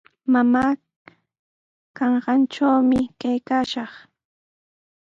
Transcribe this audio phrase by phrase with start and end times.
[0.33, 0.71] Mamaa
[1.97, 3.91] kanqantrawmi kaykaashaq.